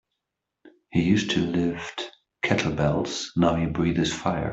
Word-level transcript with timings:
He 0.89 1.03
used 1.03 1.29
to 1.29 1.39
lift 1.41 2.09
kettlebells 2.43 3.37
now 3.37 3.53
he 3.53 3.67
breathes 3.67 4.11
fire. 4.11 4.49